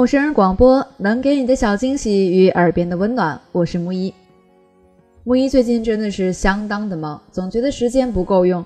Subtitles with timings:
[0.00, 4.14] 陌生人广播能给你的小惊喜与耳边的温暖，我是木一。
[5.24, 8.64] 木一最近真的是相当的忙，总觉得时间不够用。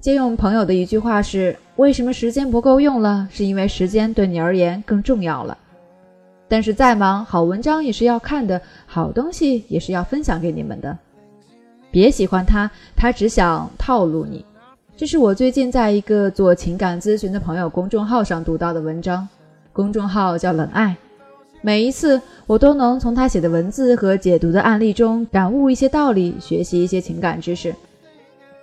[0.00, 3.28] 借用朋友的一句话是：“为什么时间不够用了？
[3.30, 5.56] 是因为时间对你而言更重要了。”
[6.50, 10.98] 但是再忙，好文章也是要看的，好东西也是要分享给你们的。
[11.92, 14.44] 别喜欢他，他只想套路你。
[14.96, 19.28] 这是我最近在一个做情感咨询的朋友公众号上读到的文章。
[19.72, 20.96] 公众号叫冷爱，
[21.62, 27.74] 每一次我都能从他写的文字和解读的案例中感悟一些道理，学习一些情感知识。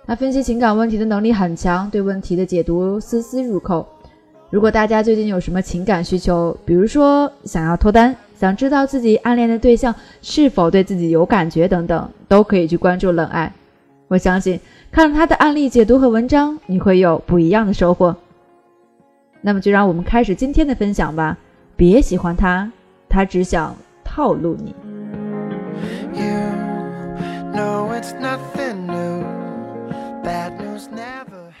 [0.06, 3.86] 他分析情感问题的能力很强，对问题的解读丝丝入扣。
[4.50, 13.52] 如果大家最近有什么情感需求，比如说想要脱单，想知道自己暗恋的对象是否对自己有感觉等等，都可以去关注冷爱。
[14.08, 14.58] 我相信
[14.90, 18.16] 看了他的案例解读和文章，你会有不一样的收获。
[19.40, 21.36] 那么就让我们开始今天的分享吧。
[21.76, 22.70] 别喜欢他，
[23.08, 23.74] 他只想
[24.04, 24.74] 套路你。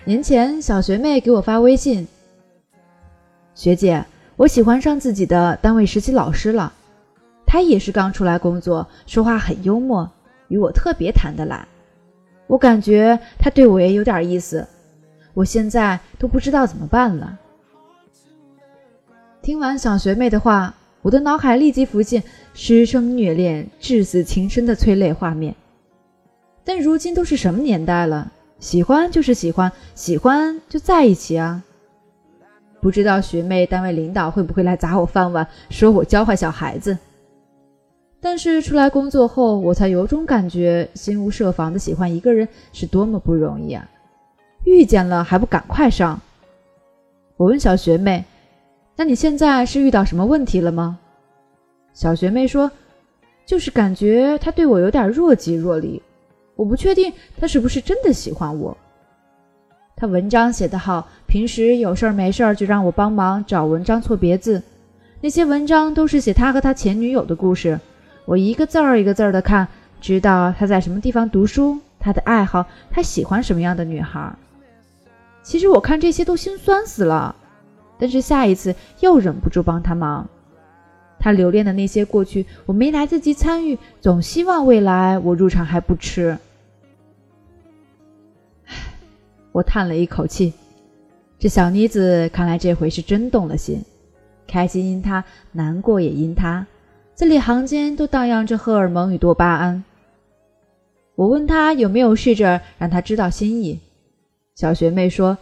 [0.04, 2.06] 年前，小学妹给我发微信
[3.54, 4.04] ：“学姐，
[4.36, 6.72] 我喜欢上自己的单位实习老师了。
[7.46, 10.10] 他也是刚出来工作，说话很幽默，
[10.48, 11.66] 与我特别谈得来。
[12.46, 14.66] 我感觉他对我也有点意思，
[15.34, 17.38] 我现在都不知道怎么办了。”
[19.42, 25.54] 听完小学妹的话，我的脑海立即浮现师生虐恋、至死情深的催泪画面。
[26.62, 28.30] 但如今都是什么年代了？
[28.58, 31.62] 喜欢就是喜欢，喜欢就在一起啊！
[32.82, 36.98] 不知道学妹单位领导会不会来砸我饭碗，说我教坏小孩子？
[38.20, 43.88] 但是出来工作后，我才有种感觉，心无设防的喜欢一个人是多么不容易啊！
[44.64, 46.20] 遇见了还不赶快上？
[47.38, 48.22] 我问小学妹。
[48.96, 50.98] 那你现在是遇到什么问题了吗？
[51.94, 52.70] 小学妹说，
[53.46, 56.02] 就是感觉他对我有点若即若离，
[56.54, 58.76] 我不确定他是不是真的喜欢我。
[59.96, 64.62] 他文章写得好，平时有事儿没事儿就让我帮忙找文章错别字，
[65.20, 67.78] 那些文章都是写他和他前女友的故事，
[68.24, 69.66] 我一个字儿一个字儿的看，
[70.00, 74.34] 知道他在什么地方读书，他的爱好，他喜欢什么样的女孩。
[75.42, 77.34] 其实我看这些都心酸死了。
[78.00, 80.26] 但是下一次又忍不住帮他忙，
[81.18, 86.38] 他留恋的那些过去我没来得及参与，总希望未来我入场还不迟。
[89.52, 90.54] 我叹了一口气，
[91.38, 93.84] 这小妮子看来这回是真动了心，
[94.46, 95.22] 开心因她，
[95.52, 96.66] 难过也因她，
[97.14, 99.84] 字里行间都荡漾着荷尔蒙与多巴胺。
[101.16, 103.78] 我问他有没有试着让他知道心意，
[104.54, 105.36] 小学妹说。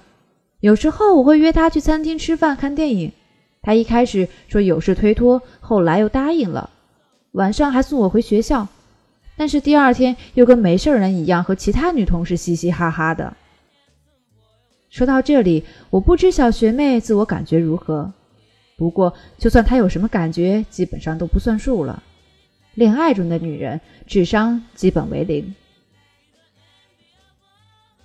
[0.60, 3.12] 有时候我会约他去餐厅吃饭、看电影，
[3.62, 6.70] 他一开始说有事推脱，后来又答应了。
[7.32, 8.66] 晚上还送我回学校，
[9.36, 13.36] 但是第二天又跟没事人一样和其他女同事嘻嘻哈哈的。
[14.91, 18.12] 说到这里，我不知小学妹自我感觉如何，
[18.76, 22.02] 不过就算她有什么感觉，基本上都不算数了。
[22.75, 25.54] 恋爱中的女人智商基本为零。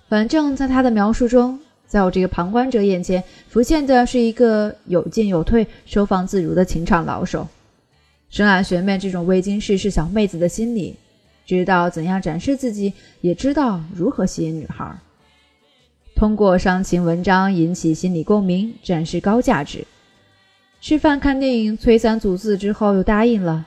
[0.08, 1.58] 反正，在她的描述中。
[1.86, 7.46] 在我这个旁观者眼前，浮现的是一个有进有退、收放自如的情场老手。
[8.30, 10.96] 深谙学妹这种未经世事小妹子的心理，
[11.46, 14.98] 知道怎样展示自己，也知道如何吸引女孩。
[16.16, 19.86] 通过伤情文章引起心理共鸣，展示高价值。
[20.80, 23.66] 吃饭看电影催三阻四之后又答应了。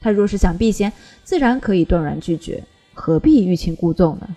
[0.00, 0.92] 他若是想避嫌，
[1.22, 4.36] 自然可以断然拒绝，何必欲擒故纵呢？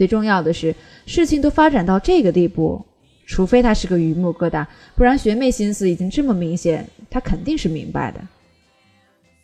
[0.00, 0.74] 最重要的是，
[1.04, 2.82] 事情都发展到这个地步，
[3.26, 4.66] 除非他是个榆木疙瘩，
[4.96, 8.18] 不然学妹心思已经这么明显，他肯定是明白的。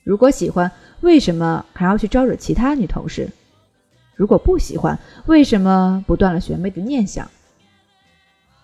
[0.02, 0.72] 如果喜欢，
[1.02, 3.28] 为什么还要去招惹其他女同事？
[4.14, 7.30] 如果不喜欢，为什么不断了学妹的念想？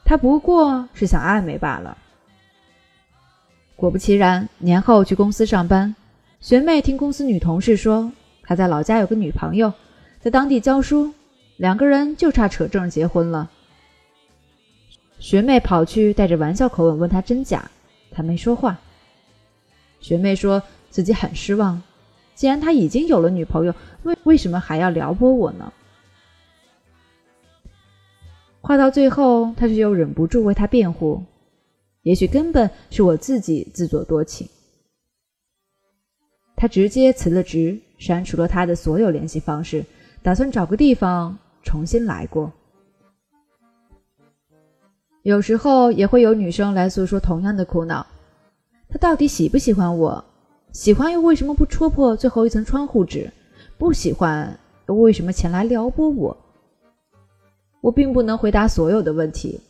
[0.03, 1.99] 他不过是想暧昧罢了。
[3.77, 5.95] 果不其然，年后去公司上班，
[6.41, 8.11] 学妹听公司女同事说，
[8.45, 9.71] 他在老家有个女朋友，
[10.21, 11.13] 在当地教书。
[11.63, 13.49] 两个人就差扯证结婚了。
[15.21, 17.71] 学妹跑去带着玩笑口吻问他真假，
[18.11, 18.81] 他没说话。
[20.01, 20.61] 学妹说
[20.91, 21.81] 自己很失望，
[22.35, 23.73] 既然他已经有了女朋友，
[24.03, 25.73] 为为什么还要撩拨我呢？
[28.61, 31.23] 话到最后，他却又忍不住为他辩护，
[32.03, 34.49] 也许根本是我自己自作多情。
[36.57, 39.85] 他直接辞了职，删除了他的所有联系方式，
[40.25, 41.39] 打算找个地方。
[41.63, 42.53] 重新来过。
[45.23, 48.07] 有时候也会有女生来诉说同样的苦恼，
[48.89, 50.25] 他到底喜不喜欢我？
[50.73, 53.31] 喜欢又为什么不戳破最后一层窗户纸？
[53.79, 56.37] 不喜欢又为什么前来撩拨我？
[57.81, 59.61] 我并不能回答所有的问题，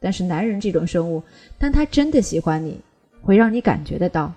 [0.00, 1.22] 但是男人这种生物，
[1.58, 2.80] 当他真的喜欢你，
[3.22, 4.32] 会让你感觉得到。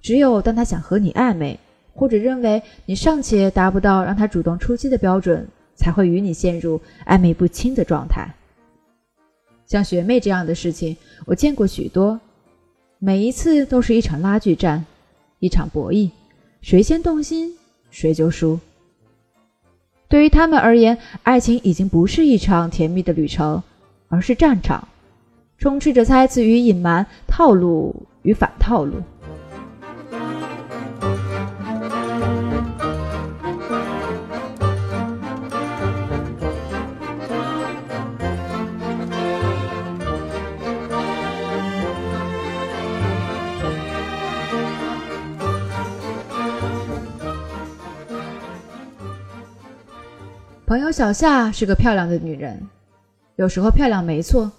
[0.00, 1.58] 只有当他想和你暧昧，
[1.94, 5.48] 或者认为你尚且达不到让他主动出击的标准，
[5.78, 8.28] 才会与你陷入暧昧不清的状态。
[9.64, 12.18] 像学妹这样的事情，我见过许多，
[12.98, 14.84] 每一次都是一场拉锯战，
[15.38, 16.10] 一场博弈，
[16.60, 17.54] 谁先动心，
[17.90, 18.58] 谁就输。
[20.08, 23.62] 对于他们而言，爱情已经不是一场甜蜜的旅程，
[24.08, 24.88] 而是战场，
[25.58, 28.96] 充斥着猜测与隐瞒、套路与反套路。
[50.68, 52.60] 朋友小夏是个漂亮的女人，
[53.36, 54.52] 有时候漂亮没错，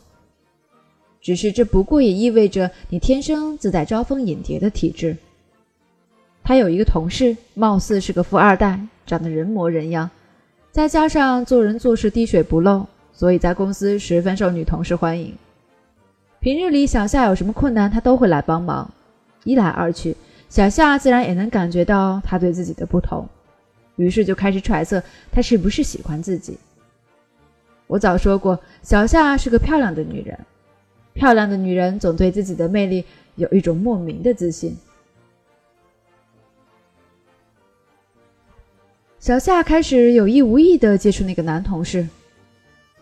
[1.21, 5.15] 只是这不过也意味着你天生自带招蜂引蝶的体质。
[6.43, 10.09] 她有一个同事，貌似是个富二代，长得人模人样，
[10.71, 15.37] 再加上做人做事滴水不漏，所以在公司十分受女同事欢迎。
[16.39, 18.89] 平日里小夏有什么困难，他都会来帮忙。
[19.43, 20.17] 一来二去，
[20.49, 23.29] 小夏自然也能感觉到他对自己的不同。
[23.99, 26.57] 于是就开始揣测他是不是喜欢自己。
[27.85, 30.39] 我早说过，小夏是个漂亮的女人，
[31.13, 33.03] 漂亮的女人总对自己的魅力
[33.35, 34.77] 有一种莫名的自信。
[39.19, 42.07] 小夏开始有意无意的接触那个男同事，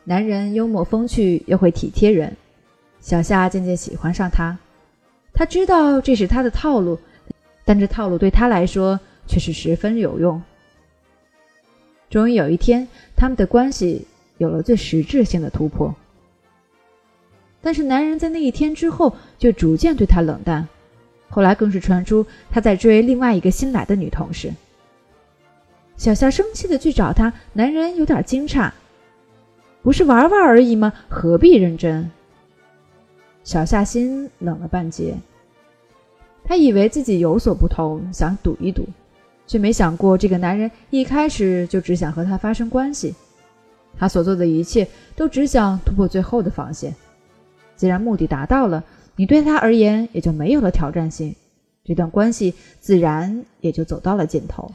[0.04, 2.36] 男人幽默风趣又会体贴人，
[3.00, 4.58] 小夏渐渐喜欢上他。
[5.32, 6.98] 他知道这是他的套路，
[7.64, 10.42] 但这套路对他来说却是十分有用。
[12.10, 14.08] 终于有一天，他们的关系
[14.38, 15.94] 有了最实质性的突破。
[17.62, 20.68] 但是，男人在那一天之后就逐渐对她冷淡，
[21.30, 24.54] 后来更是传出他在追另外一个新来的女同事。
[25.98, 28.72] 小夏生气的去找他，男人有点惊诧
[29.82, 30.94] ：“不是玩玩而已吗？
[31.10, 32.10] 何必认真？”
[33.44, 35.16] 小夏心冷了半截，
[36.46, 38.88] 他以为自己有所不同，想赌一赌。
[39.48, 43.16] 却没想过，这个男人一开始就只想和她发生关系，
[43.98, 46.94] 他所做的一切都只想突破最后的防线。
[47.76, 48.84] 既然目的达到了，
[49.16, 51.36] 你对他而言也就没有了挑战性，
[51.84, 54.72] 这段关系自然也就走到了尽头。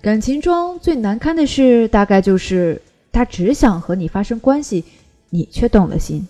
[0.00, 2.80] 感情中最难堪的事，大概就是。
[3.16, 4.84] 他只想和你发生关系，
[5.30, 6.26] 你却动了心；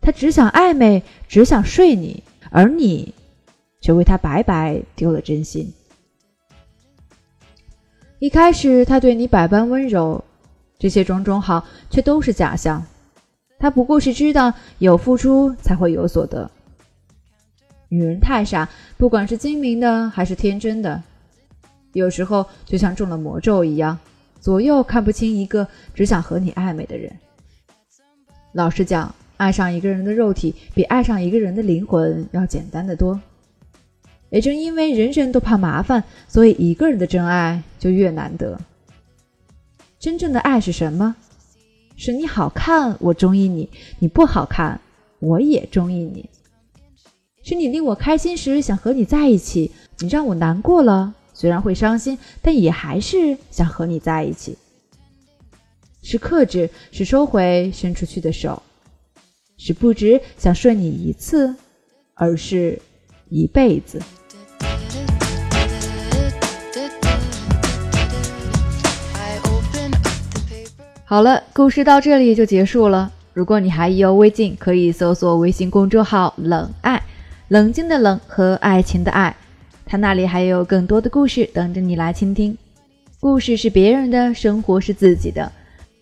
[0.00, 3.12] 他只想暧昧，只想睡你，而你
[3.80, 5.72] 却为他白白丢了真心。
[8.20, 10.24] 一开始他对你百般温柔，
[10.78, 12.86] 这些种种好却都是假象。
[13.58, 16.48] 他不过是知道有付出才会有所得。
[17.88, 21.02] 女人太傻，不管是精明的还是天真的，
[21.94, 23.98] 有时候就像中了魔咒一样。
[24.40, 27.12] 左右看不清一个只想和你暧昧的人。
[28.52, 33.20] 老实讲，爱上一个人的肉体比爱上一个人的灵魂要简单的多。
[34.30, 38.58] 也正因为人人都怕麻烦，所以一个人的真爱就越难得。
[39.98, 41.16] 真正的爱是什么？
[41.96, 43.68] 是你好看，我中意你；
[43.98, 44.80] 你不好看，
[45.18, 46.30] 我也中意你。
[47.42, 51.14] 是你令我开心时想和你在一起，你让我难过了。
[51.40, 54.58] 虽然会伤心，但也还是想和你在一起。
[56.02, 58.62] 是克制，是收回伸出去的手，
[59.56, 61.54] 是不止想睡你一次，
[62.12, 62.78] 而是
[63.30, 64.02] 一辈子。
[71.06, 73.10] 好了，故事到这里就结束了。
[73.32, 77.02] 如果你还意犹未尽，可以搜索微信公众号“冷爱”，
[77.48, 79.34] 冷静的冷和爱情的爱。
[79.90, 82.56] 他那里还有更多的故事等着你来倾听。
[83.18, 85.50] 故事是别人的，生活是自己的。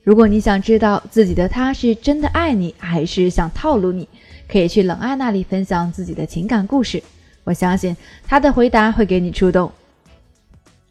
[0.03, 4.07] 如果你想知道自己的他是真的爱你，还是想套路你，
[4.47, 7.03] 可以去冷爱那里分享自己的情感故事。
[7.45, 9.73] 我相信他的回答会给你触动。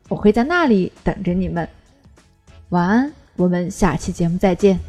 [0.09, 1.69] 我会在那里等着你们。
[2.69, 4.79] 晚安，我们下期节目再见。